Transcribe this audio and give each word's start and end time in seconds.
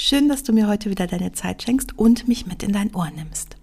Schön, 0.00 0.28
dass 0.28 0.44
du 0.44 0.52
mir 0.52 0.68
heute 0.68 0.90
wieder 0.90 1.08
deine 1.08 1.32
Zeit 1.32 1.60
schenkst 1.60 1.98
und 1.98 2.28
mich 2.28 2.46
mit 2.46 2.62
in 2.62 2.72
dein 2.72 2.94
Ohr 2.94 3.10
nimmst. 3.10 3.56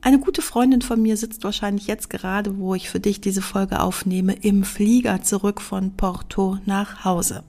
Eine 0.00 0.18
gute 0.18 0.40
Freundin 0.40 0.80
von 0.80 1.02
mir 1.02 1.18
sitzt 1.18 1.44
wahrscheinlich 1.44 1.86
jetzt 1.86 2.08
gerade, 2.08 2.56
wo 2.56 2.74
ich 2.74 2.88
für 2.88 2.98
dich 2.98 3.20
diese 3.20 3.42
Folge 3.42 3.80
aufnehme, 3.80 4.32
im 4.32 4.64
Flieger 4.64 5.20
zurück 5.20 5.60
von 5.60 5.98
Porto 5.98 6.56
nach 6.64 7.04
Hause. 7.04 7.44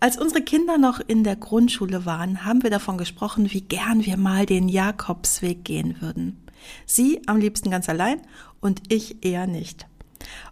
Als 0.00 0.18
unsere 0.18 0.42
Kinder 0.42 0.76
noch 0.76 0.98
in 0.98 1.22
der 1.22 1.36
Grundschule 1.36 2.04
waren, 2.04 2.44
haben 2.44 2.64
wir 2.64 2.70
davon 2.70 2.98
gesprochen, 2.98 3.52
wie 3.52 3.60
gern 3.60 4.04
wir 4.04 4.16
mal 4.16 4.44
den 4.44 4.68
Jakobsweg 4.68 5.64
gehen 5.64 6.00
würden. 6.00 6.36
Sie 6.84 7.22
am 7.28 7.36
liebsten 7.36 7.70
ganz 7.70 7.88
allein 7.88 8.20
und 8.60 8.82
ich 8.92 9.24
eher 9.24 9.46
nicht. 9.46 9.86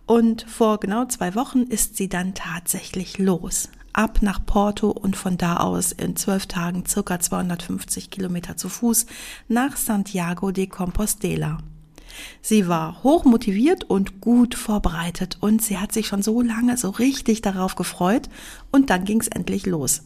Und 0.07 0.43
vor 0.43 0.79
genau 0.79 1.07
zwei 1.07 1.35
Wochen 1.35 1.63
ist 1.65 1.97
sie 1.97 2.09
dann 2.09 2.35
tatsächlich 2.35 3.19
los. 3.19 3.69
Ab 3.93 4.19
nach 4.23 4.45
Porto 4.45 4.91
und 4.91 5.17
von 5.17 5.37
da 5.37 5.57
aus 5.57 5.93
in 5.93 6.17
zwölf 6.17 6.47
Tagen 6.47 6.85
circa 6.87 7.19
250 7.19 8.11
Kilometer 8.11 8.57
zu 8.57 8.69
Fuß 8.69 9.07
nach 9.49 9.77
Santiago 9.77 10.53
de 10.53 10.67
Compostela. 10.69 11.59
Sie 12.41 12.69
war 12.69 13.03
hoch 13.03 13.25
motiviert 13.25 13.85
und 13.85 14.21
gut 14.21 14.55
vorbereitet 14.55 15.39
und 15.41 15.63
sie 15.63 15.79
hat 15.79 15.93
sich 15.93 16.07
schon 16.07 16.23
so 16.23 16.41
lange 16.41 16.77
so 16.77 16.91
richtig 16.91 17.43
darauf 17.43 17.75
gefreut 17.75 18.29
und 18.71 18.91
dann 18.91 19.05
ging 19.05 19.21
es 19.21 19.29
endlich 19.29 19.67
los. 19.67 20.03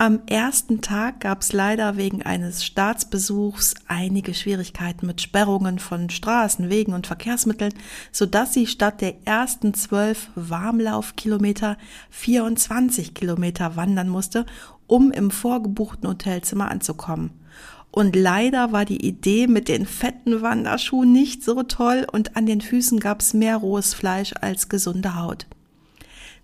Am 0.00 0.20
ersten 0.26 0.80
Tag 0.80 1.18
gab 1.18 1.40
es 1.40 1.52
leider 1.52 1.96
wegen 1.96 2.22
eines 2.22 2.64
Staatsbesuchs 2.64 3.74
einige 3.88 4.32
Schwierigkeiten 4.32 5.06
mit 5.06 5.20
Sperrungen 5.20 5.80
von 5.80 6.08
Straßen, 6.08 6.70
Wegen 6.70 6.92
und 6.92 7.08
Verkehrsmitteln, 7.08 7.74
sodass 8.12 8.54
sie 8.54 8.68
statt 8.68 9.00
der 9.00 9.26
ersten 9.26 9.74
zwölf 9.74 10.30
Warmlaufkilometer 10.36 11.76
24 12.10 13.12
Kilometer 13.12 13.74
wandern 13.74 14.08
musste, 14.08 14.46
um 14.86 15.10
im 15.10 15.32
vorgebuchten 15.32 16.08
Hotelzimmer 16.08 16.70
anzukommen. 16.70 17.32
Und 17.90 18.14
leider 18.14 18.70
war 18.70 18.84
die 18.84 19.04
Idee 19.04 19.48
mit 19.48 19.66
den 19.66 19.84
fetten 19.84 20.42
Wanderschuhen 20.42 21.12
nicht 21.12 21.42
so 21.42 21.64
toll 21.64 22.06
und 22.12 22.36
an 22.36 22.46
den 22.46 22.60
Füßen 22.60 23.00
gab 23.00 23.20
es 23.20 23.34
mehr 23.34 23.56
rohes 23.56 23.94
Fleisch 23.94 24.32
als 24.40 24.68
gesunde 24.68 25.16
Haut. 25.16 25.48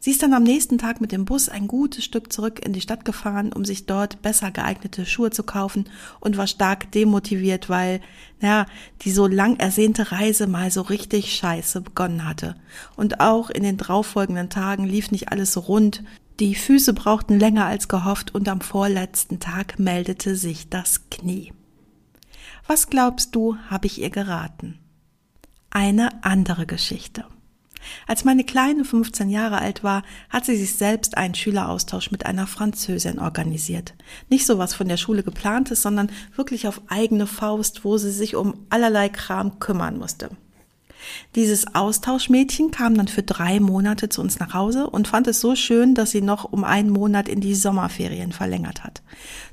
Sie 0.04 0.10
ist 0.10 0.22
dann 0.22 0.34
am 0.34 0.42
nächsten 0.42 0.76
Tag 0.76 1.00
mit 1.00 1.12
dem 1.12 1.24
Bus 1.24 1.48
ein 1.48 1.66
gutes 1.66 2.04
Stück 2.04 2.30
zurück 2.30 2.62
in 2.62 2.74
die 2.74 2.82
Stadt 2.82 3.06
gefahren, 3.06 3.54
um 3.54 3.64
sich 3.64 3.86
dort 3.86 4.20
besser 4.20 4.50
geeignete 4.50 5.06
Schuhe 5.06 5.30
zu 5.30 5.44
kaufen 5.44 5.88
und 6.20 6.36
war 6.36 6.46
stark 6.46 6.92
demotiviert, 6.92 7.70
weil, 7.70 8.02
naja, 8.38 8.66
die 9.00 9.10
so 9.10 9.26
lang 9.26 9.58
ersehnte 9.58 10.12
Reise 10.12 10.46
mal 10.46 10.70
so 10.70 10.82
richtig 10.82 11.34
scheiße 11.34 11.80
begonnen 11.80 12.28
hatte. 12.28 12.54
Und 12.96 13.20
auch 13.20 13.48
in 13.48 13.62
den 13.62 13.78
darauffolgenden 13.78 14.50
Tagen 14.50 14.84
lief 14.84 15.10
nicht 15.10 15.32
alles 15.32 15.54
so 15.54 15.60
rund. 15.60 16.04
Die 16.38 16.54
Füße 16.54 16.92
brauchten 16.92 17.38
länger 17.38 17.64
als 17.64 17.88
gehofft 17.88 18.34
und 18.34 18.46
am 18.46 18.60
vorletzten 18.60 19.40
Tag 19.40 19.78
meldete 19.78 20.36
sich 20.36 20.68
das 20.68 21.08
Knie. 21.08 21.54
Was 22.66 22.90
glaubst 22.90 23.34
du, 23.34 23.56
habe 23.70 23.86
ich 23.86 24.02
ihr 24.02 24.10
geraten? 24.10 24.78
Eine 25.70 26.22
andere 26.24 26.66
Geschichte. 26.66 27.24
Als 28.06 28.24
meine 28.24 28.44
Kleine 28.44 28.84
15 28.84 29.30
Jahre 29.30 29.58
alt 29.58 29.82
war, 29.82 30.02
hat 30.30 30.44
sie 30.44 30.56
sich 30.56 30.74
selbst 30.74 31.16
einen 31.16 31.34
Schüleraustausch 31.34 32.10
mit 32.10 32.26
einer 32.26 32.46
Französin 32.46 33.18
organisiert. 33.18 33.94
Nicht 34.28 34.46
so 34.46 34.58
was 34.58 34.74
von 34.74 34.88
der 34.88 34.96
Schule 34.96 35.22
geplantes, 35.22 35.82
sondern 35.82 36.10
wirklich 36.36 36.66
auf 36.68 36.80
eigene 36.88 37.26
Faust, 37.26 37.84
wo 37.84 37.98
sie 37.98 38.12
sich 38.12 38.36
um 38.36 38.66
allerlei 38.70 39.08
Kram 39.08 39.58
kümmern 39.58 39.98
musste. 39.98 40.30
Dieses 41.34 41.74
Austauschmädchen 41.74 42.70
kam 42.70 42.96
dann 42.96 43.08
für 43.08 43.22
drei 43.22 43.60
Monate 43.60 44.08
zu 44.08 44.20
uns 44.20 44.38
nach 44.38 44.54
Hause 44.54 44.88
und 44.88 45.08
fand 45.08 45.26
es 45.26 45.40
so 45.40 45.56
schön, 45.56 45.94
dass 45.94 46.10
sie 46.10 46.22
noch 46.22 46.44
um 46.44 46.64
einen 46.64 46.90
Monat 46.90 47.28
in 47.28 47.40
die 47.40 47.54
Sommerferien 47.54 48.32
verlängert 48.32 48.84
hat. 48.84 49.02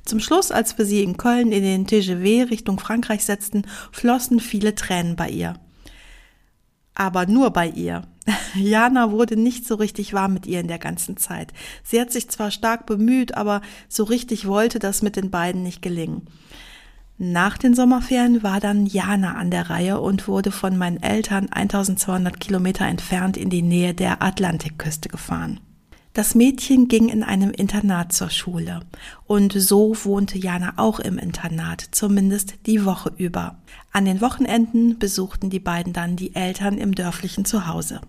Zum 0.04 0.20
Schluss, 0.20 0.50
als 0.50 0.78
wir 0.78 0.84
sie 0.84 1.02
in 1.02 1.16
Köln 1.16 1.52
in 1.52 1.62
den 1.62 1.86
TGV 1.86 2.50
Richtung 2.50 2.78
Frankreich 2.78 3.24
setzten, 3.24 3.64
flossen 3.90 4.40
viele 4.40 4.74
Tränen 4.74 5.16
bei 5.16 5.30
ihr. 5.30 5.54
Aber 6.94 7.26
nur 7.26 7.50
bei 7.50 7.68
ihr. 7.68 8.02
Jana 8.54 9.10
wurde 9.10 9.36
nicht 9.36 9.66
so 9.66 9.74
richtig 9.74 10.12
warm 10.12 10.34
mit 10.34 10.46
ihr 10.46 10.60
in 10.60 10.68
der 10.68 10.78
ganzen 10.78 11.16
Zeit. 11.16 11.52
Sie 11.82 12.00
hat 12.00 12.12
sich 12.12 12.28
zwar 12.30 12.50
stark 12.50 12.86
bemüht, 12.86 13.34
aber 13.34 13.62
so 13.88 14.04
richtig 14.04 14.46
wollte 14.46 14.78
das 14.78 15.02
mit 15.02 15.16
den 15.16 15.30
beiden 15.30 15.62
nicht 15.62 15.82
gelingen. 15.82 16.28
Nach 17.18 17.56
den 17.58 17.74
Sommerferien 17.74 18.42
war 18.42 18.58
dann 18.58 18.86
Jana 18.86 19.34
an 19.34 19.50
der 19.50 19.70
Reihe 19.70 20.00
und 20.00 20.26
wurde 20.26 20.50
von 20.50 20.76
meinen 20.76 21.02
Eltern 21.02 21.48
1200 21.52 22.40
Kilometer 22.40 22.86
entfernt 22.86 23.36
in 23.36 23.50
die 23.50 23.62
Nähe 23.62 23.94
der 23.94 24.22
Atlantikküste 24.22 25.08
gefahren. 25.08 25.60
Das 26.14 26.34
Mädchen 26.34 26.88
ging 26.88 27.08
in 27.08 27.22
einem 27.22 27.52
Internat 27.52 28.12
zur 28.12 28.28
Schule 28.28 28.80
und 29.26 29.54
so 29.54 29.96
wohnte 30.04 30.36
Jana 30.36 30.74
auch 30.76 31.00
im 31.00 31.16
Internat, 31.16 31.88
zumindest 31.92 32.66
die 32.66 32.84
Woche 32.84 33.10
über. 33.16 33.56
An 33.92 34.04
den 34.04 34.20
Wochenenden 34.20 34.98
besuchten 34.98 35.48
die 35.48 35.58
beiden 35.58 35.94
dann 35.94 36.16
die 36.16 36.34
Eltern 36.34 36.76
im 36.76 36.94
dörflichen 36.94 37.46
Zuhause. 37.46 38.02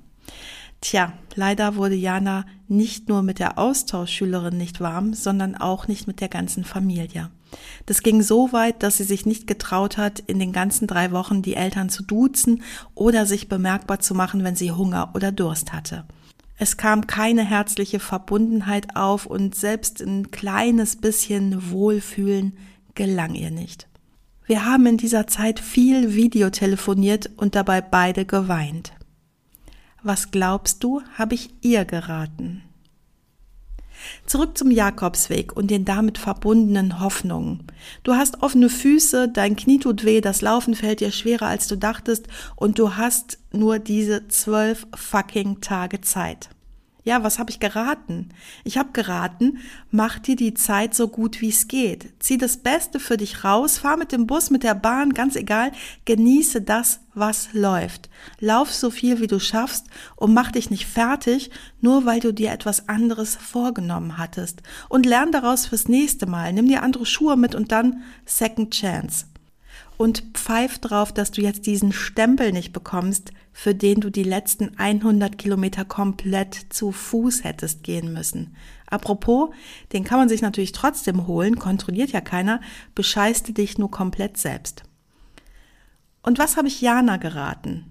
Tja, 0.81 1.13
leider 1.35 1.77
wurde 1.77 1.95
Jana 1.95 2.45
nicht 2.67 3.07
nur 3.07 3.21
mit 3.21 3.39
der 3.39 3.57
Austauschschülerin 3.57 4.57
nicht 4.57 4.81
warm, 4.81 5.13
sondern 5.13 5.55
auch 5.55 5.87
nicht 5.87 6.05
mit 6.05 6.19
der 6.19 6.27
ganzen 6.27 6.65
Familie. 6.65 7.31
Das 7.85 8.03
ging 8.03 8.21
so 8.21 8.51
weit, 8.51 8.83
dass 8.83 8.97
sie 8.97 9.05
sich 9.05 9.25
nicht 9.25 9.47
getraut 9.47 9.95
hat, 9.95 10.19
in 10.19 10.39
den 10.39 10.51
ganzen 10.51 10.87
drei 10.87 11.13
Wochen 11.13 11.41
die 11.41 11.55
Eltern 11.55 11.87
zu 11.87 12.03
duzen 12.03 12.63
oder 12.95 13.25
sich 13.25 13.47
bemerkbar 13.47 13.99
zu 14.01 14.13
machen, 14.13 14.43
wenn 14.43 14.57
sie 14.57 14.73
Hunger 14.73 15.11
oder 15.15 15.31
Durst 15.31 15.71
hatte. 15.71 16.03
Es 16.57 16.77
kam 16.77 17.07
keine 17.07 17.43
herzliche 17.43 17.99
Verbundenheit 17.99 18.95
auf 18.95 19.25
und 19.25 19.55
selbst 19.55 20.01
ein 20.01 20.31
kleines 20.31 20.95
bisschen 20.95 21.71
Wohlfühlen 21.71 22.57
gelang 22.95 23.35
ihr 23.35 23.51
nicht. 23.51 23.87
Wir 24.45 24.65
haben 24.65 24.85
in 24.85 24.97
dieser 24.97 25.25
Zeit 25.27 25.59
viel 25.59 26.13
Videotelefoniert 26.15 27.31
und 27.37 27.55
dabei 27.55 27.81
beide 27.81 28.25
geweint. 28.25 28.93
Was 30.03 30.31
glaubst 30.31 30.83
du, 30.83 31.01
habe 31.17 31.33
ich 31.35 31.53
ihr 31.61 31.85
geraten? 31.85 32.61
Zurück 34.25 34.57
zum 34.57 34.71
Jakobsweg 34.71 35.55
und 35.55 35.69
den 35.71 35.85
damit 35.85 36.17
verbundenen 36.17 36.99
Hoffnungen. 36.99 37.67
Du 38.03 38.13
hast 38.13 38.41
offene 38.41 38.69
Füße, 38.69 39.29
dein 39.29 39.55
Knie 39.55 39.79
tut 39.79 40.03
weh, 40.05 40.21
das 40.21 40.41
Laufen 40.41 40.75
fällt 40.75 40.99
dir 40.99 41.11
schwerer 41.11 41.47
als 41.47 41.67
du 41.67 41.77
dachtest 41.77 42.27
und 42.55 42.79
du 42.79 42.95
hast 42.95 43.39
nur 43.51 43.79
diese 43.79 44.27
zwölf 44.27 44.87
fucking 44.95 45.61
Tage 45.61 46.01
Zeit. 46.01 46.49
Ja, 47.05 47.21
was 47.21 47.37
habe 47.37 47.51
ich 47.51 47.59
geraten? 47.59 48.29
Ich 48.63 48.77
habe 48.77 48.91
geraten, 48.93 49.59
mach 49.91 50.19
dir 50.19 50.37
die 50.37 50.53
Zeit 50.53 50.93
so 50.93 51.09
gut 51.09 51.41
wie 51.41 51.49
es 51.49 51.67
geht. 51.67 52.13
Zieh 52.19 52.37
das 52.37 52.57
Beste 52.57 52.99
für 52.99 53.17
dich 53.17 53.43
raus, 53.43 53.77
fahr 53.77 53.97
mit 53.97 54.13
dem 54.13 54.25
Bus, 54.25 54.49
mit 54.49 54.63
der 54.63 54.73
Bahn, 54.73 55.13
ganz 55.13 55.35
egal, 55.35 55.73
genieße 56.05 56.61
das, 56.61 57.01
was 57.13 57.49
läuft. 57.51 58.09
Lauf 58.39 58.73
so 58.73 58.89
viel 58.89 59.19
wie 59.19 59.27
du 59.27 59.39
schaffst 59.39 59.87
und 60.15 60.33
mach 60.33 60.51
dich 60.51 60.69
nicht 60.69 60.85
fertig, 60.85 61.51
nur 61.81 62.05
weil 62.05 62.21
du 62.21 62.33
dir 62.33 62.51
etwas 62.51 62.87
anderes 62.87 63.35
vorgenommen 63.35 64.17
hattest. 64.17 64.63
Und 64.88 65.06
lern 65.06 65.33
daraus 65.33 65.65
fürs 65.65 65.89
nächste 65.89 66.25
Mal. 66.25 66.53
Nimm 66.53 66.69
dir 66.69 66.83
andere 66.83 67.06
Schuhe 67.06 67.35
mit 67.35 67.53
und 67.53 67.73
dann 67.73 68.03
Second 68.25 68.73
Chance 68.73 69.25
und 69.97 70.23
pfeif 70.33 70.79
drauf, 70.79 71.11
dass 71.13 71.31
du 71.31 71.41
jetzt 71.41 71.65
diesen 71.65 71.91
Stempel 71.91 72.51
nicht 72.51 72.73
bekommst, 72.73 73.31
für 73.53 73.75
den 73.75 74.01
du 74.01 74.09
die 74.09 74.23
letzten 74.23 74.77
100 74.77 75.38
Kilometer 75.38 75.85
komplett 75.85 76.55
zu 76.69 76.91
Fuß 76.91 77.44
hättest 77.44 77.83
gehen 77.83 78.11
müssen. 78.11 78.55
Apropos, 78.88 79.51
den 79.94 80.03
kann 80.03 80.19
man 80.19 80.29
sich 80.29 80.41
natürlich 80.41 80.71
trotzdem 80.71 81.27
holen, 81.27 81.57
kontrolliert 81.57 82.11
ja 82.11 82.21
keiner, 82.21 82.59
bescheißte 82.95 83.53
dich 83.53 83.77
nur 83.77 83.91
komplett 83.91 84.38
selbst. 84.38 84.83
Und 86.23 86.39
was 86.39 86.57
habe 86.57 86.67
ich 86.67 86.81
Jana 86.81 87.17
geraten? 87.17 87.85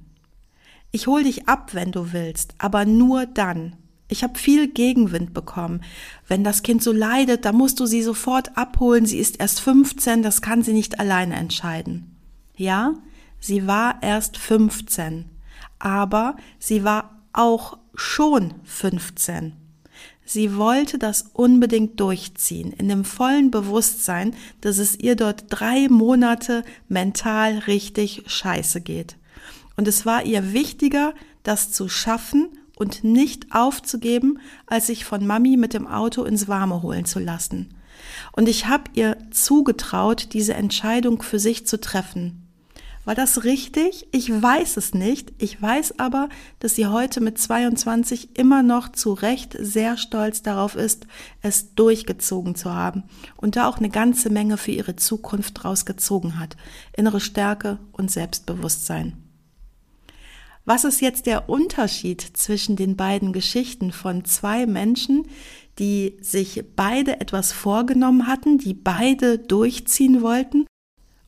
Ich 0.90 1.06
hol 1.06 1.22
dich 1.22 1.48
ab, 1.48 1.74
wenn 1.74 1.92
du 1.92 2.12
willst, 2.12 2.54
aber 2.58 2.84
nur 2.84 3.26
dann, 3.26 3.76
ich 4.12 4.22
habe 4.22 4.38
viel 4.38 4.68
Gegenwind 4.68 5.32
bekommen. 5.32 5.80
Wenn 6.28 6.44
das 6.44 6.62
Kind 6.62 6.82
so 6.82 6.92
leidet, 6.92 7.46
dann 7.46 7.56
musst 7.56 7.80
du 7.80 7.86
sie 7.86 8.02
sofort 8.02 8.58
abholen. 8.58 9.06
Sie 9.06 9.18
ist 9.18 9.40
erst 9.40 9.60
15, 9.60 10.22
das 10.22 10.42
kann 10.42 10.62
sie 10.62 10.74
nicht 10.74 11.00
alleine 11.00 11.34
entscheiden. 11.34 12.14
Ja, 12.54 12.92
sie 13.40 13.66
war 13.66 14.02
erst 14.02 14.36
15, 14.36 15.30
aber 15.82 16.36
sie 16.60 16.84
war 16.84 17.22
auch 17.32 17.76
schon 17.94 18.54
15. 18.62 19.54
Sie 20.24 20.56
wollte 20.56 20.98
das 20.98 21.30
unbedingt 21.32 21.98
durchziehen, 21.98 22.72
in 22.72 22.88
dem 22.88 23.04
vollen 23.04 23.50
Bewusstsein, 23.50 24.34
dass 24.60 24.78
es 24.78 24.98
ihr 24.98 25.16
dort 25.16 25.46
drei 25.48 25.88
Monate 25.88 26.62
mental 26.88 27.58
richtig 27.58 28.22
scheiße 28.26 28.80
geht. 28.80 29.16
Und 29.76 29.88
es 29.88 30.06
war 30.06 30.24
ihr 30.24 30.52
wichtiger, 30.52 31.14
das 31.42 31.72
zu 31.72 31.88
schaffen 31.88 32.48
und 32.76 33.02
nicht 33.02 33.52
aufzugeben, 33.52 34.38
als 34.66 34.86
sich 34.86 35.04
von 35.04 35.26
Mami 35.26 35.56
mit 35.56 35.74
dem 35.74 35.88
Auto 35.88 36.22
ins 36.22 36.46
Warme 36.46 36.82
holen 36.82 37.04
zu 37.04 37.18
lassen. 37.18 37.74
Und 38.30 38.48
ich 38.48 38.66
habe 38.66 38.84
ihr 38.94 39.16
zugetraut, 39.32 40.28
diese 40.32 40.54
Entscheidung 40.54 41.22
für 41.22 41.40
sich 41.40 41.66
zu 41.66 41.80
treffen. 41.80 42.51
War 43.04 43.16
das 43.16 43.42
richtig? 43.42 44.06
Ich 44.12 44.30
weiß 44.30 44.76
es 44.76 44.94
nicht. 44.94 45.32
Ich 45.38 45.60
weiß 45.60 45.98
aber, 45.98 46.28
dass 46.60 46.76
sie 46.76 46.86
heute 46.86 47.20
mit 47.20 47.36
22 47.36 48.38
immer 48.38 48.62
noch 48.62 48.92
zu 48.92 49.12
Recht 49.12 49.56
sehr 49.58 49.96
stolz 49.96 50.42
darauf 50.42 50.76
ist, 50.76 51.08
es 51.40 51.74
durchgezogen 51.74 52.54
zu 52.54 52.72
haben 52.72 53.02
und 53.36 53.56
da 53.56 53.66
auch 53.66 53.78
eine 53.78 53.90
ganze 53.90 54.30
Menge 54.30 54.56
für 54.56 54.70
ihre 54.70 54.94
Zukunft 54.94 55.62
draus 55.62 55.84
gezogen 55.84 56.38
hat. 56.38 56.56
Innere 56.96 57.18
Stärke 57.18 57.78
und 57.90 58.08
Selbstbewusstsein. 58.10 59.16
Was 60.64 60.84
ist 60.84 61.00
jetzt 61.00 61.26
der 61.26 61.48
Unterschied 61.48 62.20
zwischen 62.20 62.76
den 62.76 62.96
beiden 62.96 63.32
Geschichten 63.32 63.90
von 63.90 64.24
zwei 64.24 64.64
Menschen, 64.64 65.26
die 65.80 66.18
sich 66.20 66.62
beide 66.76 67.20
etwas 67.20 67.50
vorgenommen 67.50 68.28
hatten, 68.28 68.58
die 68.58 68.74
beide 68.74 69.38
durchziehen 69.38 70.22
wollten 70.22 70.66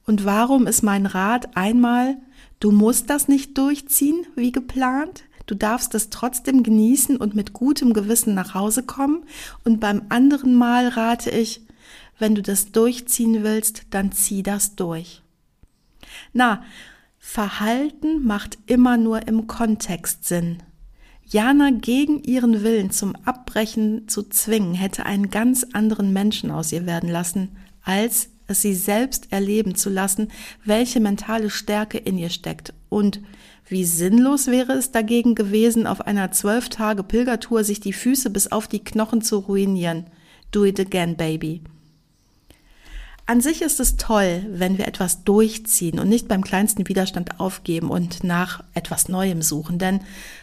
und 0.07 0.25
warum 0.25 0.67
ist 0.67 0.83
mein 0.83 1.07
Rat 1.07 1.57
einmal, 1.57 2.17
du 2.61 2.71
musst 2.71 3.11
das 3.11 3.29
nicht 3.29 3.57
durchziehen 3.57 4.27
wie 4.37 4.53
geplant, 4.53 5.25
du 5.47 5.55
darfst 5.55 5.95
es 5.95 6.11
trotzdem 6.11 6.63
genießen 6.63 7.17
und 7.17 7.35
mit 7.35 7.53
gutem 7.53 7.95
Gewissen 7.95 8.35
nach 8.35 8.55
Hause 8.55 8.83
kommen. 8.83 9.25
Und 9.65 9.81
beim 9.81 10.03
anderen 10.09 10.55
Mal 10.55 10.89
rate 10.89 11.31
ich, 11.31 11.63
wenn 12.19 12.35
du 12.35 12.43
das 12.43 12.73
durchziehen 12.73 13.43
willst, 13.43 13.87
dann 13.91 14.13
zieh 14.13 14.43
das 14.43 14.77
durch. 14.77 15.23
Na, 16.33 16.63
Verhalten 17.19 18.25
macht 18.25 18.59
immer 18.67 18.97
nur 18.99 19.27
im 19.27 19.47
Kontext 19.47 20.27
Sinn. 20.27 20.63
Jana 21.27 21.71
gegen 21.71 22.23
ihren 22.23 22.63
Willen 22.63 22.91
zum 22.91 23.17
Abbrechen 23.25 24.09
zu 24.09 24.23
zwingen, 24.23 24.75
hätte 24.75 25.07
einen 25.07 25.31
ganz 25.31 25.67
anderen 25.73 26.13
Menschen 26.13 26.51
aus 26.51 26.71
ihr 26.71 26.85
werden 26.85 27.09
lassen, 27.09 27.57
als 27.83 28.29
es 28.47 28.63
sie 28.63 28.75
selbst 28.75 29.33
erleben 29.33 29.75
zu 29.75 29.91
lassen, 29.91 30.29
welche 30.65 31.01
mentale 31.01 31.51
Stärke 31.51 31.99
in 31.99 32.19
ihr 32.19 32.31
steckt 32.31 32.73
und 32.89 33.21
wie 33.67 33.85
sinnlos 33.85 34.47
wäre 34.49 34.73
es 34.73 34.93
dagegen 34.93 35.35
gewesen, 35.35 35.87
auf 35.87 36.03
einer 36.03 36.33
zwölf 36.33 36.69
Tage 36.69 37.03
Pilgertour 37.03 37.65
sich 37.65 37.81
die 37.81 37.95
Füße 37.95 38.29
bis 38.31 38.53
auf 38.53 38.69
die 38.69 38.85
Knochen 38.85 39.23
zu 39.23 39.39
ruinieren. 39.39 40.07
Do 40.51 40.65
it 40.65 40.79
again, 40.79 41.17
baby. 41.17 41.63
An 43.27 43.41
sich 43.41 43.63
ist 43.63 43.81
es 43.81 43.97
toll, 43.97 44.45
wenn 44.51 44.77
wir 44.77 44.87
etwas 44.87 45.25
durchziehen 45.25 45.99
und 45.99 46.11
nicht 46.11 46.29
beim 46.29 46.45
kleinsten 46.45 46.87
Widerstand 46.87 47.41
aufgeben 47.41 47.89
und 47.89 48.23
nach 48.23 48.63
etwas 48.75 49.09
Neuem 49.09 49.41
suchen. 49.41 49.79
Denn 49.79 50.01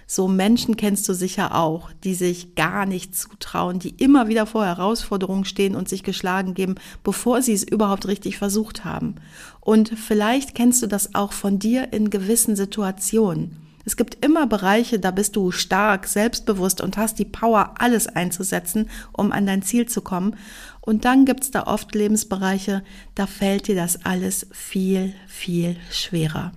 so 0.08 0.28
Menschen 0.28 0.78
kennst 0.78 1.08
du 1.08 1.14
sicher 1.14 1.54
auch, 1.54 1.92
die 2.04 2.16
sich 2.16 2.56
gar 2.56 2.88
nicht 2.88 3.16
zutrauen, 3.16 3.78
die 3.78 3.92
immer 3.92 4.30
wieder 4.30 4.48
vor 4.48 4.66
Herausforderungen 4.66 5.46
stehen 5.46 5.76
und 5.76 5.90
sich 5.90 6.02
geschlagen 6.02 6.56
geben, 6.56 6.74
bevor 7.04 7.44
sie 7.44 7.54
es 7.54 7.62
überhaupt 7.62 8.08
richtig 8.08 8.40
versucht 8.40 8.84
haben. 8.84 9.18
Und 9.60 9.90
vielleicht 9.90 10.56
kennst 10.56 10.82
du 10.82 10.88
das 10.88 11.14
auch 11.14 11.34
von 11.34 11.60
dir 11.60 11.94
in 11.94 12.10
gewissen 12.10 12.56
Situationen. 12.56 13.58
Es 13.86 13.98
gibt 13.98 14.24
immer 14.24 14.48
Bereiche, 14.48 15.00
da 15.00 15.12
bist 15.12 15.36
du 15.36 15.52
stark, 15.52 16.08
selbstbewusst 16.08 16.82
und 16.82 16.98
hast 16.98 17.20
die 17.20 17.26
Power, 17.26 17.76
alles 17.80 18.08
einzusetzen, 18.08 18.90
um 19.12 19.32
an 19.32 19.46
dein 19.46 19.62
Ziel 19.62 19.88
zu 19.88 20.02
kommen. 20.02 20.36
Und 20.82 21.06
dann 21.06 21.26
gibt's 21.26 21.52
da 21.52 21.64
oft 21.64 21.94
Lebensbereiche, 21.96 22.84
da 23.16 23.28
fällt 23.28 23.68
dir 23.68 23.76
das 23.76 24.06
alles 24.06 24.48
viel, 24.52 25.14
viel 25.28 25.76
schwerer. 25.90 26.52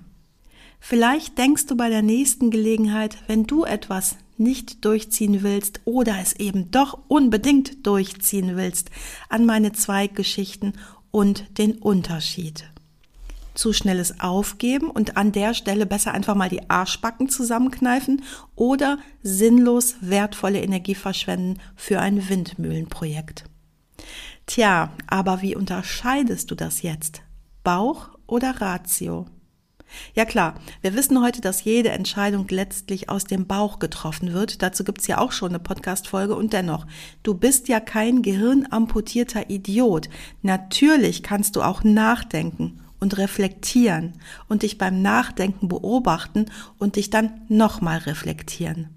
Vielleicht 0.81 1.38
denkst 1.38 1.67
du 1.67 1.76
bei 1.76 1.88
der 1.88 2.03
nächsten 2.03 2.50
Gelegenheit, 2.50 3.17
wenn 3.26 3.47
du 3.47 3.65
etwas 3.65 4.17
nicht 4.37 4.85
durchziehen 4.85 5.43
willst 5.43 5.81
oder 5.85 6.17
es 6.21 6.35
eben 6.35 6.71
doch 6.71 6.99
unbedingt 7.09 7.87
durchziehen 7.87 8.56
willst, 8.56 8.91
an 9.29 9.47
meine 9.47 9.73
zwei 9.73 10.09
Geschichten 10.09 10.75
und 11.11 11.59
den 11.59 11.79
Unterschied 11.79 12.65
zu 13.54 13.72
schnelles 13.72 14.20
Aufgeben 14.20 14.90
und 14.90 15.16
an 15.16 15.32
der 15.32 15.54
Stelle 15.54 15.86
besser 15.86 16.12
einfach 16.12 16.34
mal 16.34 16.48
die 16.48 16.68
Arschbacken 16.68 17.28
zusammenkneifen 17.28 18.22
oder 18.54 18.98
sinnlos 19.22 19.96
wertvolle 20.00 20.60
Energie 20.60 20.94
verschwenden 20.94 21.60
für 21.76 22.00
ein 22.00 22.28
Windmühlenprojekt. 22.28 23.44
Tja, 24.46 24.92
aber 25.06 25.40
wie 25.40 25.56
unterscheidest 25.56 26.50
du 26.50 26.54
das 26.54 26.82
jetzt? 26.82 27.22
Bauch 27.62 28.10
oder 28.26 28.60
Ratio? 28.60 29.26
Ja 30.14 30.24
klar, 30.24 30.54
wir 30.82 30.94
wissen 30.94 31.22
heute, 31.22 31.40
dass 31.40 31.64
jede 31.64 31.90
Entscheidung 31.90 32.46
letztlich 32.48 33.08
aus 33.08 33.24
dem 33.24 33.46
Bauch 33.46 33.78
getroffen 33.78 34.32
wird. 34.32 34.60
Dazu 34.60 34.82
gibt's 34.82 35.06
ja 35.06 35.18
auch 35.18 35.30
schon 35.30 35.50
eine 35.50 35.60
Podcast-Folge 35.60 36.34
und 36.34 36.52
dennoch, 36.52 36.86
du 37.22 37.34
bist 37.34 37.68
ja 37.68 37.78
kein 37.78 38.22
gehirnamputierter 38.22 39.50
Idiot. 39.50 40.08
Natürlich 40.42 41.22
kannst 41.22 41.54
du 41.54 41.62
auch 41.62 41.84
nachdenken 41.84 42.80
und 43.04 43.18
reflektieren 43.18 44.14
und 44.48 44.62
dich 44.62 44.78
beim 44.78 45.02
Nachdenken 45.02 45.68
beobachten 45.68 46.46
und 46.78 46.96
dich 46.96 47.10
dann 47.10 47.42
nochmal 47.48 47.98
reflektieren. 47.98 48.88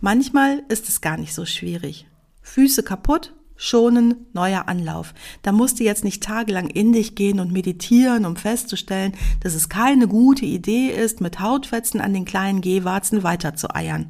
Manchmal 0.00 0.62
ist 0.70 0.88
es 0.88 1.02
gar 1.02 1.18
nicht 1.18 1.34
so 1.34 1.44
schwierig. 1.44 2.06
Füße 2.40 2.82
kaputt, 2.82 3.34
schonen, 3.54 4.14
neuer 4.32 4.66
Anlauf. 4.66 5.12
Da 5.42 5.52
musst 5.52 5.78
du 5.78 5.84
jetzt 5.84 6.04
nicht 6.04 6.22
tagelang 6.22 6.68
in 6.68 6.94
dich 6.94 7.16
gehen 7.16 7.38
und 7.38 7.52
meditieren, 7.52 8.24
um 8.24 8.36
festzustellen, 8.36 9.12
dass 9.40 9.54
es 9.54 9.68
keine 9.68 10.08
gute 10.08 10.46
Idee 10.46 10.88
ist, 10.88 11.20
mit 11.20 11.38
Hautfetzen 11.38 12.00
an 12.00 12.14
den 12.14 12.24
kleinen 12.24 12.62
Gehwarzen 12.62 13.24
weiter 13.24 13.54
zu 13.54 13.74
eiern. 13.74 14.06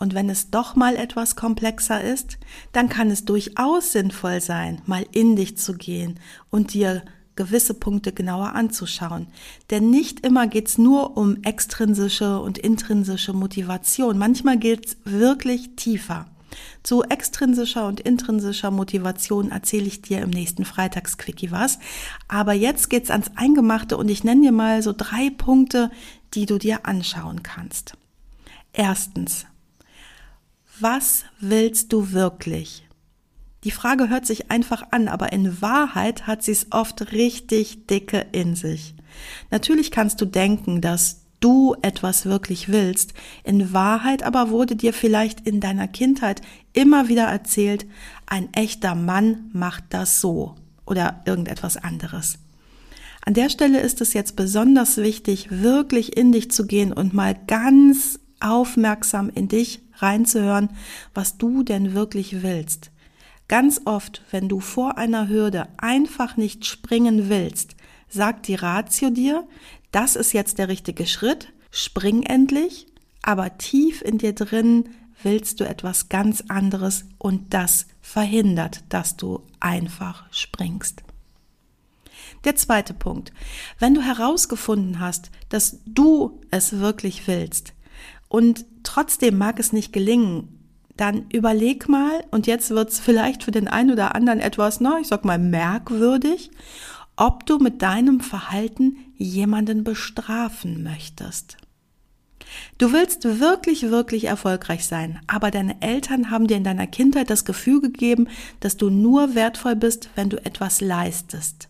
Und 0.00 0.12
wenn 0.12 0.28
es 0.28 0.50
doch 0.50 0.74
mal 0.74 0.96
etwas 0.96 1.36
komplexer 1.36 2.02
ist, 2.02 2.38
dann 2.72 2.88
kann 2.88 3.12
es 3.12 3.24
durchaus 3.24 3.92
sinnvoll 3.92 4.40
sein, 4.40 4.82
mal 4.86 5.06
in 5.12 5.36
dich 5.36 5.56
zu 5.56 5.74
gehen 5.74 6.18
und 6.50 6.74
dir 6.74 7.04
gewisse 7.36 7.74
Punkte 7.74 8.12
genauer 8.12 8.54
anzuschauen. 8.54 9.28
Denn 9.70 9.90
nicht 9.90 10.26
immer 10.26 10.46
geht's 10.46 10.78
nur 10.78 11.16
um 11.16 11.42
extrinsische 11.42 12.40
und 12.40 12.58
intrinsische 12.58 13.32
Motivation. 13.32 14.18
Manchmal 14.18 14.58
geht's 14.58 14.96
wirklich 15.04 15.76
tiefer. 15.76 16.26
Zu 16.82 17.02
extrinsischer 17.02 17.86
und 17.86 18.00
intrinsischer 18.00 18.70
Motivation 18.70 19.50
erzähle 19.50 19.86
ich 19.86 20.02
dir 20.02 20.22
im 20.22 20.30
nächsten 20.30 20.64
Freitagsquickie 20.64 21.50
was. 21.50 21.78
Aber 22.28 22.52
jetzt 22.52 22.88
geht's 22.90 23.10
ans 23.10 23.30
Eingemachte 23.36 23.96
und 23.96 24.08
ich 24.08 24.24
nenne 24.24 24.42
dir 24.42 24.52
mal 24.52 24.82
so 24.82 24.94
drei 24.96 25.30
Punkte, 25.30 25.90
die 26.34 26.46
du 26.46 26.58
dir 26.58 26.86
anschauen 26.86 27.42
kannst. 27.42 27.94
Erstens. 28.72 29.46
Was 30.78 31.24
willst 31.40 31.92
du 31.92 32.12
wirklich? 32.12 32.85
Die 33.66 33.72
Frage 33.72 34.08
hört 34.08 34.26
sich 34.26 34.52
einfach 34.52 34.84
an, 34.92 35.08
aber 35.08 35.32
in 35.32 35.60
Wahrheit 35.60 36.28
hat 36.28 36.44
sie 36.44 36.52
es 36.52 36.68
oft 36.70 37.10
richtig 37.10 37.88
dicke 37.88 38.24
in 38.30 38.54
sich. 38.54 38.94
Natürlich 39.50 39.90
kannst 39.90 40.20
du 40.20 40.24
denken, 40.24 40.80
dass 40.80 41.22
du 41.40 41.74
etwas 41.82 42.26
wirklich 42.26 42.68
willst. 42.68 43.12
In 43.42 43.72
Wahrheit 43.72 44.22
aber 44.22 44.50
wurde 44.50 44.76
dir 44.76 44.92
vielleicht 44.92 45.48
in 45.48 45.58
deiner 45.58 45.88
Kindheit 45.88 46.42
immer 46.74 47.08
wieder 47.08 47.24
erzählt, 47.24 47.86
ein 48.24 48.54
echter 48.54 48.94
Mann 48.94 49.50
macht 49.52 49.82
das 49.88 50.20
so 50.20 50.54
oder 50.84 51.22
irgendetwas 51.24 51.76
anderes. 51.76 52.38
An 53.22 53.34
der 53.34 53.48
Stelle 53.48 53.80
ist 53.80 54.00
es 54.00 54.12
jetzt 54.12 54.36
besonders 54.36 54.96
wichtig, 54.96 55.48
wirklich 55.50 56.16
in 56.16 56.30
dich 56.30 56.52
zu 56.52 56.68
gehen 56.68 56.92
und 56.92 57.14
mal 57.14 57.36
ganz 57.48 58.20
aufmerksam 58.38 59.28
in 59.28 59.48
dich 59.48 59.80
reinzuhören, 59.96 60.68
was 61.14 61.36
du 61.36 61.64
denn 61.64 61.94
wirklich 61.94 62.44
willst. 62.44 62.92
Ganz 63.48 63.82
oft, 63.84 64.22
wenn 64.30 64.48
du 64.48 64.60
vor 64.60 64.98
einer 64.98 65.28
Hürde 65.28 65.68
einfach 65.78 66.36
nicht 66.36 66.66
springen 66.66 67.28
willst, 67.28 67.76
sagt 68.08 68.48
die 68.48 68.56
Ratio 68.56 69.10
dir, 69.10 69.46
das 69.92 70.16
ist 70.16 70.32
jetzt 70.32 70.58
der 70.58 70.68
richtige 70.68 71.06
Schritt, 71.06 71.52
spring 71.70 72.22
endlich, 72.24 72.86
aber 73.22 73.56
tief 73.58 74.02
in 74.02 74.18
dir 74.18 74.34
drin 74.34 74.88
willst 75.22 75.60
du 75.60 75.64
etwas 75.64 76.08
ganz 76.08 76.44
anderes 76.48 77.04
und 77.18 77.54
das 77.54 77.86
verhindert, 78.00 78.84
dass 78.88 79.16
du 79.16 79.42
einfach 79.60 80.26
springst. 80.32 81.02
Der 82.44 82.56
zweite 82.56 82.94
Punkt. 82.94 83.32
Wenn 83.78 83.94
du 83.94 84.02
herausgefunden 84.02 85.00
hast, 85.00 85.30
dass 85.48 85.80
du 85.86 86.40
es 86.50 86.78
wirklich 86.78 87.26
willst 87.26 87.74
und 88.28 88.66
trotzdem 88.82 89.38
mag 89.38 89.58
es 89.58 89.72
nicht 89.72 89.92
gelingen, 89.92 90.55
dann 90.96 91.26
überleg 91.32 91.88
mal, 91.88 92.24
und 92.30 92.46
jetzt 92.46 92.70
wird's 92.70 92.98
vielleicht 92.98 93.42
für 93.42 93.50
den 93.50 93.68
einen 93.68 93.90
oder 93.90 94.14
anderen 94.14 94.40
etwas, 94.40 94.80
na, 94.80 94.98
ich 95.00 95.08
sag 95.08 95.24
mal, 95.24 95.38
merkwürdig, 95.38 96.50
ob 97.16 97.46
du 97.46 97.58
mit 97.58 97.82
deinem 97.82 98.20
Verhalten 98.20 98.96
jemanden 99.16 99.84
bestrafen 99.84 100.82
möchtest. 100.82 101.56
Du 102.78 102.92
willst 102.92 103.40
wirklich, 103.40 103.90
wirklich 103.90 104.24
erfolgreich 104.24 104.86
sein, 104.86 105.18
aber 105.26 105.50
deine 105.50 105.80
Eltern 105.82 106.30
haben 106.30 106.46
dir 106.46 106.56
in 106.56 106.64
deiner 106.64 106.86
Kindheit 106.86 107.30
das 107.30 107.44
Gefühl 107.44 107.80
gegeben, 107.80 108.28
dass 108.60 108.76
du 108.76 108.90
nur 108.90 109.34
wertvoll 109.34 109.76
bist, 109.76 110.10
wenn 110.14 110.30
du 110.30 110.44
etwas 110.44 110.80
leistest. 110.80 111.68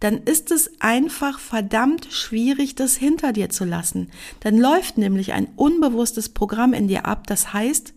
Dann 0.00 0.18
ist 0.18 0.50
es 0.50 0.70
einfach 0.80 1.38
verdammt 1.38 2.06
schwierig, 2.10 2.74
das 2.74 2.94
hinter 2.94 3.32
dir 3.32 3.50
zu 3.50 3.64
lassen. 3.64 4.10
Dann 4.40 4.56
läuft 4.56 4.98
nämlich 4.98 5.32
ein 5.32 5.48
unbewusstes 5.56 6.28
Programm 6.28 6.74
in 6.74 6.88
dir 6.88 7.06
ab, 7.06 7.26
das 7.26 7.52
heißt, 7.52 7.94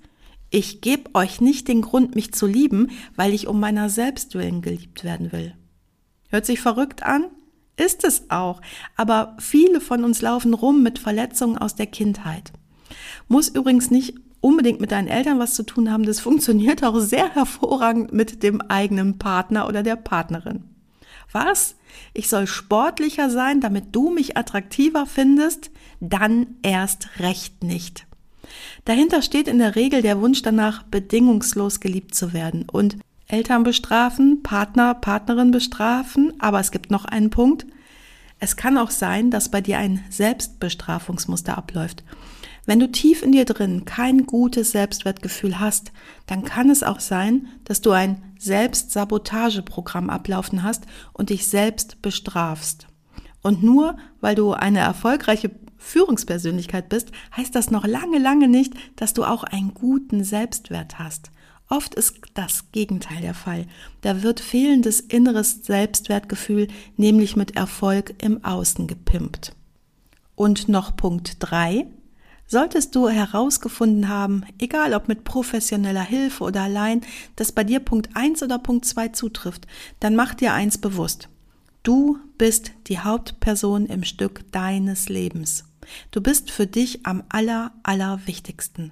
ich 0.49 0.81
gebe 0.81 1.13
euch 1.13 1.41
nicht 1.41 1.67
den 1.67 1.81
Grund, 1.81 2.15
mich 2.15 2.33
zu 2.33 2.45
lieben, 2.45 2.91
weil 3.15 3.33
ich 3.33 3.47
um 3.47 3.59
meiner 3.59 3.89
selbst 3.89 4.35
willen 4.35 4.61
geliebt 4.61 5.03
werden 5.03 5.31
will. 5.31 5.53
Hört 6.29 6.45
sich 6.45 6.59
verrückt 6.59 7.03
an? 7.03 7.25
Ist 7.75 8.03
es 8.03 8.29
auch. 8.29 8.61
Aber 8.95 9.37
viele 9.39 9.81
von 9.81 10.03
uns 10.03 10.21
laufen 10.21 10.53
rum 10.53 10.83
mit 10.83 10.99
Verletzungen 10.99 11.57
aus 11.57 11.75
der 11.75 11.87
Kindheit. 11.87 12.51
Muss 13.27 13.49
übrigens 13.49 13.91
nicht 13.91 14.15
unbedingt 14.39 14.79
mit 14.79 14.91
deinen 14.91 15.07
Eltern 15.07 15.39
was 15.39 15.55
zu 15.55 15.63
tun 15.63 15.91
haben. 15.91 16.05
Das 16.05 16.19
funktioniert 16.19 16.83
auch 16.83 16.99
sehr 16.99 17.33
hervorragend 17.33 18.13
mit 18.13 18.43
dem 18.43 18.61
eigenen 18.61 19.17
Partner 19.17 19.67
oder 19.67 19.83
der 19.83 19.95
Partnerin. 19.95 20.63
Was? 21.31 21.75
Ich 22.13 22.29
soll 22.29 22.47
sportlicher 22.47 23.29
sein, 23.29 23.59
damit 23.59 23.95
du 23.95 24.09
mich 24.09 24.37
attraktiver 24.37 25.05
findest? 25.05 25.71
Dann 25.99 26.55
erst 26.61 27.19
recht 27.19 27.63
nicht. 27.63 28.07
Dahinter 28.85 29.21
steht 29.21 29.47
in 29.47 29.59
der 29.59 29.75
Regel 29.75 30.01
der 30.01 30.21
Wunsch 30.21 30.41
danach, 30.41 30.83
bedingungslos 30.83 31.79
geliebt 31.79 32.15
zu 32.15 32.33
werden. 32.33 32.67
Und 32.71 32.97
Eltern 33.27 33.63
bestrafen, 33.63 34.41
Partner, 34.43 34.93
Partnerin 34.93 35.51
bestrafen, 35.51 36.33
aber 36.39 36.59
es 36.59 36.71
gibt 36.71 36.91
noch 36.91 37.05
einen 37.05 37.29
Punkt. 37.29 37.65
Es 38.39 38.55
kann 38.55 38.77
auch 38.77 38.91
sein, 38.91 39.31
dass 39.31 39.49
bei 39.49 39.61
dir 39.61 39.79
ein 39.79 40.03
Selbstbestrafungsmuster 40.09 41.57
abläuft. 41.57 42.03
Wenn 42.65 42.79
du 42.79 42.91
tief 42.91 43.23
in 43.23 43.31
dir 43.31 43.45
drin 43.45 43.85
kein 43.85 44.25
gutes 44.25 44.71
Selbstwertgefühl 44.71 45.59
hast, 45.59 45.93
dann 46.25 46.43
kann 46.43 46.69
es 46.69 46.83
auch 46.83 46.99
sein, 46.99 47.47
dass 47.63 47.81
du 47.81 47.91
ein 47.91 48.21
Selbstsabotageprogramm 48.37 50.09
ablaufen 50.09 50.63
hast 50.63 50.85
und 51.13 51.29
dich 51.29 51.47
selbst 51.47 52.01
bestrafst. 52.01 52.87
Und 53.41 53.63
nur 53.63 53.97
weil 54.19 54.35
du 54.35 54.51
eine 54.51 54.79
erfolgreiche 54.79 55.49
Führungspersönlichkeit 55.77 56.89
bist, 56.89 57.12
heißt 57.36 57.55
das 57.55 57.72
noch 57.72 57.86
lange, 57.86 58.19
lange 58.19 58.48
nicht, 58.48 58.74
dass 58.96 59.13
du 59.13 59.24
auch 59.24 59.43
einen 59.43 59.74
guten 59.74 60.24
Selbstwert 60.24 61.00
hast. 61.00 61.31
Oft 61.69 61.96
ist 61.96 62.15
das 62.34 62.72
Gegenteil 62.72 63.22
der 63.22 63.34
Fall. 63.34 63.65
Da 64.01 64.24
wird 64.24 64.39
fehlendes 64.39 65.01
inneres 65.01 65.65
Selbstwertgefühl 65.65 66.67
nämlich 66.96 67.36
mit 67.36 67.57
Erfolg 67.57 68.15
im 68.24 68.43
Außen 68.43 68.88
gepimpt. 68.88 69.53
Und 70.36 70.69
noch 70.69 70.96
Punkt 70.96 71.38
drei: 71.39 71.88
Solltest 72.46 72.96
du 72.96 73.10
herausgefunden 73.10 74.07
haben, 74.07 74.46
egal 74.60 74.93
ob 74.93 75.10
mit 75.10 75.25
professioneller 75.25 76.03
Hilfe 76.03 76.46
oder 76.46 76.62
allein, 76.62 77.01
dass 77.36 77.51
bei 77.51 77.65
dir 77.65 77.81
Punkt 77.81 78.15
eins 78.15 78.41
oder 78.41 78.60
Punkt 78.60 78.86
zwei 78.86 79.10
zutrifft, 79.10 79.67
dann 80.00 80.15
mach 80.15 80.34
dir 80.36 80.53
eins 80.53 80.77
bewusst. 80.77 81.27
Du 81.84 82.19
bist 82.38 82.72
die 82.88 83.00
Hauptperson 83.00 83.88
im 83.88 84.03
Stück 84.03 84.50
deines 84.53 85.10
Lebens. 85.10 85.65
Du 86.12 86.22
bist 86.22 86.51
für 86.51 86.67
dich 86.67 87.06
am 87.06 87.24
aller, 87.29 87.72
aller 87.84 88.20
wichtigsten. 88.25 88.91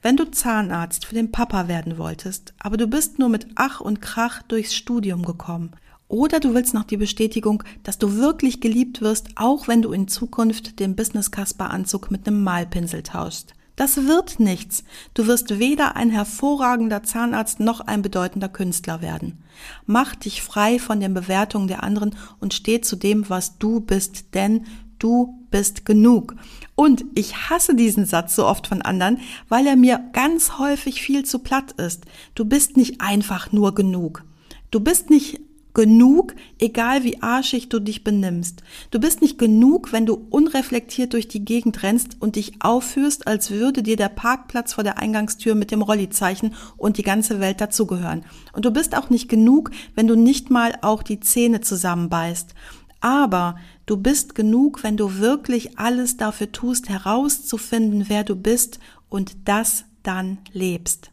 Wenn 0.00 0.16
du 0.16 0.30
Zahnarzt 0.30 1.06
für 1.06 1.14
den 1.14 1.32
Papa 1.32 1.68
werden 1.68 1.98
wolltest, 1.98 2.54
aber 2.58 2.76
du 2.76 2.86
bist 2.86 3.18
nur 3.18 3.28
mit 3.28 3.46
Ach 3.54 3.80
und 3.80 4.00
Krach 4.00 4.42
durchs 4.42 4.74
Studium 4.74 5.24
gekommen, 5.24 5.72
oder 6.08 6.40
du 6.40 6.52
willst 6.52 6.74
noch 6.74 6.84
die 6.84 6.98
Bestätigung, 6.98 7.62
dass 7.84 7.96
du 7.96 8.16
wirklich 8.16 8.60
geliebt 8.60 9.00
wirst, 9.00 9.30
auch 9.36 9.66
wenn 9.66 9.80
du 9.80 9.92
in 9.92 10.08
Zukunft 10.08 10.78
den 10.78 10.94
Business 10.94 11.30
Casper 11.30 11.70
Anzug 11.70 12.10
mit 12.10 12.26
einem 12.26 12.44
Malpinsel 12.44 13.02
tauschst. 13.02 13.54
Das 13.76 13.96
wird 13.96 14.38
nichts. 14.38 14.84
Du 15.14 15.26
wirst 15.26 15.58
weder 15.58 15.96
ein 15.96 16.10
hervorragender 16.10 17.02
Zahnarzt 17.02 17.60
noch 17.60 17.80
ein 17.80 18.02
bedeutender 18.02 18.50
Künstler 18.50 19.00
werden. 19.00 19.42
Mach 19.86 20.14
dich 20.14 20.42
frei 20.42 20.78
von 20.78 21.00
den 21.00 21.14
Bewertungen 21.14 21.68
der 21.68 21.82
anderen 21.82 22.14
und 22.38 22.52
steh 22.52 22.82
zu 22.82 22.96
dem, 22.96 23.30
was 23.30 23.56
du 23.56 23.80
bist, 23.80 24.34
denn 24.34 24.66
du 24.98 25.41
bist 25.52 25.84
genug. 25.84 26.34
Und 26.74 27.04
ich 27.14 27.48
hasse 27.48 27.76
diesen 27.76 28.06
Satz 28.06 28.34
so 28.34 28.44
oft 28.44 28.66
von 28.66 28.82
anderen, 28.82 29.20
weil 29.48 29.68
er 29.68 29.76
mir 29.76 30.00
ganz 30.12 30.58
häufig 30.58 31.00
viel 31.00 31.24
zu 31.24 31.38
platt 31.38 31.72
ist. 31.72 32.06
Du 32.34 32.44
bist 32.44 32.76
nicht 32.76 33.00
einfach 33.00 33.52
nur 33.52 33.74
genug. 33.74 34.24
Du 34.72 34.80
bist 34.80 35.08
nicht 35.10 35.40
genug, 35.74 36.34
egal 36.58 37.04
wie 37.04 37.22
arschig 37.22 37.68
du 37.68 37.80
dich 37.80 38.04
benimmst. 38.04 38.62
Du 38.90 39.00
bist 39.00 39.22
nicht 39.22 39.38
genug, 39.38 39.92
wenn 39.92 40.06
du 40.06 40.26
unreflektiert 40.30 41.12
durch 41.12 41.28
die 41.28 41.44
Gegend 41.44 41.82
rennst 41.82 42.16
und 42.20 42.36
dich 42.36 42.52
aufführst, 42.60 43.26
als 43.26 43.50
würde 43.50 43.82
dir 43.82 43.96
der 43.96 44.08
Parkplatz 44.08 44.74
vor 44.74 44.84
der 44.84 44.98
Eingangstür 44.98 45.54
mit 45.54 45.70
dem 45.70 45.82
Rollizeichen 45.82 46.54
und 46.76 46.98
die 46.98 47.02
ganze 47.02 47.40
Welt 47.40 47.60
dazugehören. 47.60 48.24
Und 48.52 48.64
du 48.64 48.70
bist 48.70 48.96
auch 48.96 49.08
nicht 49.08 49.28
genug, 49.28 49.70
wenn 49.94 50.06
du 50.06 50.14
nicht 50.14 50.50
mal 50.50 50.74
auch 50.82 51.02
die 51.02 51.20
Zähne 51.20 51.60
zusammenbeißt. 51.60 52.54
Aber 53.00 53.56
du 53.86 53.96
bist 53.96 54.34
genug, 54.34 54.82
wenn 54.82 54.96
du 54.96 55.18
wirklich 55.18 55.78
alles 55.78 56.16
dafür 56.16 56.52
tust, 56.52 56.88
herauszufinden, 56.88 58.08
wer 58.08 58.24
du 58.24 58.36
bist 58.36 58.78
und 59.08 59.36
das 59.44 59.84
dann 60.02 60.38
lebst. 60.52 61.10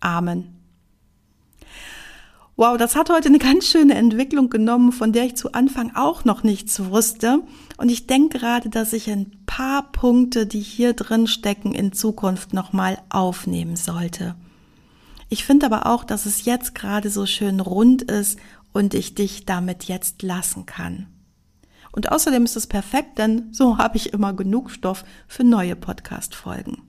Amen. 0.00 0.58
Wow, 2.56 2.76
das 2.76 2.96
hat 2.96 3.08
heute 3.08 3.28
eine 3.28 3.38
ganz 3.38 3.68
schöne 3.68 3.94
Entwicklung 3.94 4.50
genommen, 4.50 4.90
von 4.90 5.12
der 5.12 5.24
ich 5.24 5.36
zu 5.36 5.52
Anfang 5.52 5.94
auch 5.94 6.24
noch 6.24 6.42
nichts 6.42 6.84
wusste. 6.84 7.44
Und 7.76 7.88
ich 7.88 8.08
denke 8.08 8.40
gerade, 8.40 8.68
dass 8.68 8.92
ich 8.92 9.08
ein 9.08 9.30
paar 9.46 9.92
Punkte, 9.92 10.44
die 10.44 10.58
hier 10.58 10.92
drin 10.92 11.28
stecken, 11.28 11.72
in 11.72 11.92
Zukunft 11.92 12.52
nochmal 12.52 12.98
aufnehmen 13.10 13.76
sollte. 13.76 14.34
Ich 15.28 15.44
finde 15.44 15.66
aber 15.66 15.86
auch, 15.86 16.02
dass 16.02 16.26
es 16.26 16.46
jetzt 16.46 16.74
gerade 16.74 17.10
so 17.10 17.26
schön 17.26 17.60
rund 17.60 18.02
ist 18.02 18.40
und 18.72 18.92
ich 18.92 19.14
dich 19.14 19.44
damit 19.44 19.84
jetzt 19.84 20.22
lassen 20.22 20.66
kann. 20.66 21.06
Und 21.92 22.12
außerdem 22.12 22.44
ist 22.44 22.56
es 22.56 22.66
perfekt, 22.66 23.18
denn 23.18 23.52
so 23.52 23.78
habe 23.78 23.96
ich 23.96 24.12
immer 24.12 24.32
genug 24.32 24.70
Stoff 24.70 25.04
für 25.26 25.44
neue 25.44 25.76
Podcast-Folgen. 25.76 26.82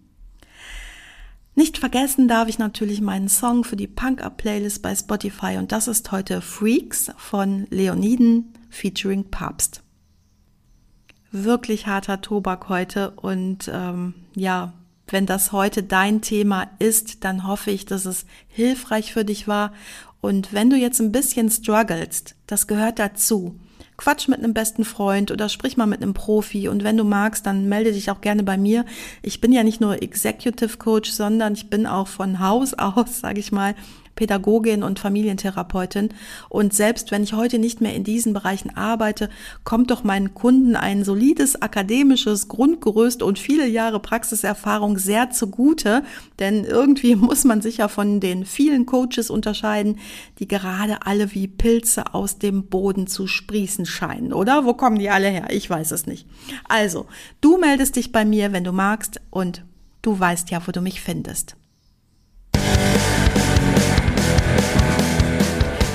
Nicht 1.56 1.78
vergessen 1.78 2.28
darf 2.28 2.48
ich 2.48 2.58
natürlich 2.58 3.02
meinen 3.02 3.28
Song 3.28 3.66
für 3.66 3.76
die 3.76 3.88
Punk-Up-Playlist 3.88 4.82
bei 4.82 4.96
Spotify 4.96 5.58
und 5.58 5.74
das 5.74 5.90
ist 5.90 6.10
heute 6.12 6.42
Freaks 6.42 7.12
von 7.18 7.68
Leoniden 7.70 8.54
featuring 8.70 9.30
Papst. 9.30 9.82
Wirklich 11.32 11.86
harter 11.86 12.22
Tobak 12.22 12.70
heute 12.70 13.12
und 13.12 13.70
ähm, 13.74 14.14
ja, 14.36 14.74
wenn 15.08 15.26
das 15.26 15.52
heute 15.52 15.84
dein 15.84 16.22
Thema 16.22 16.70
ist, 16.80 17.26
dann 17.26 17.46
hoffe 17.46 17.72
ich, 17.72 17.86
dass 17.86 18.06
es 18.06 18.26
hilfreich 18.48 19.12
für 19.12 19.26
dich 19.26 19.48
war. 19.48 19.74
Und 20.22 20.54
wenn 20.54 20.70
du 20.70 20.78
jetzt 20.78 21.02
ein 21.02 21.12
bisschen 21.12 21.50
strugglest, 21.50 22.36
das 22.48 22.68
gehört 22.68 23.00
dazu 23.00 23.60
quatsch 24.00 24.30
mit 24.30 24.40
einem 24.40 24.54
besten 24.54 24.86
Freund 24.86 25.30
oder 25.30 25.50
sprich 25.50 25.76
mal 25.76 25.86
mit 25.86 26.02
einem 26.02 26.14
Profi. 26.14 26.70
Und 26.70 26.86
wenn 26.86 26.96
du 26.96 27.04
magst, 27.04 27.46
dann 27.46 27.68
melde 27.68 27.92
dich 27.92 28.10
auch 28.10 28.22
gerne 28.22 28.44
bei 28.44 28.58
mir. 28.58 28.86
Ich 29.22 29.42
bin 29.42 29.52
ja 29.52 29.62
nicht 29.62 29.82
nur 29.82 30.02
Executive 30.02 30.78
Coach, 30.78 31.12
sondern 31.12 31.52
ich 31.54 31.70
bin 31.70 31.86
auch 31.86 32.08
von 32.08 32.40
Haus 32.40 32.74
aus, 32.80 33.20
sage 33.20 33.42
ich 33.42 33.52
mal, 33.52 33.76
Pädagogin 34.20 34.84
und 34.84 35.00
Familientherapeutin. 35.00 36.10
Und 36.50 36.74
selbst 36.74 37.10
wenn 37.10 37.24
ich 37.24 37.32
heute 37.32 37.58
nicht 37.58 37.80
mehr 37.80 37.96
in 37.96 38.04
diesen 38.04 38.34
Bereichen 38.34 38.76
arbeite, 38.76 39.30
kommt 39.64 39.92
doch 39.92 40.04
meinen 40.04 40.34
Kunden 40.34 40.76
ein 40.76 41.06
solides 41.06 41.62
akademisches 41.62 42.50
Grundgerüst 42.50 43.24
und 43.24 43.40
viele 43.40 43.66
Jahre 43.66 44.02
Praxiserfahrung 44.02 44.98
sehr 44.98 45.30
zugute. 45.30 46.04
Denn 46.38 46.66
irgendwie 46.66 47.16
muss 47.30 47.46
man 47.46 47.62
sich 47.62 47.78
ja 47.78 47.88
von 47.88 48.20
den 48.20 48.44
vielen 48.44 48.86
Coaches 48.86 49.30
unterscheiden, 49.30 50.00
die 50.40 50.50
gerade 50.50 51.06
alle 51.06 51.34
wie 51.34 51.48
Pilze 51.48 52.14
aus 52.14 52.40
dem 52.40 52.66
Boden 52.66 53.08
zu 53.08 53.26
sprießen 53.26 53.86
scheinen. 53.86 54.34
Oder 54.34 54.66
wo 54.66 54.74
kommen 54.74 55.00
die 55.00 55.10
alle 55.10 55.30
her? 55.30 55.48
Ich 55.52 55.70
weiß 55.70 55.92
es 55.92 56.08
nicht. 56.08 56.28
Also, 56.68 57.06
du 57.40 57.58
meldest 57.58 57.96
dich 57.96 58.12
bei 58.12 58.26
mir, 58.26 58.52
wenn 58.52 58.66
du 58.66 58.74
magst 58.74 59.22
und 59.30 59.64
du 60.02 60.20
weißt 60.20 60.52
ja, 60.52 60.62
wo 60.68 60.74
du 60.74 60.82
mich 60.82 61.00
findest. 61.00 61.56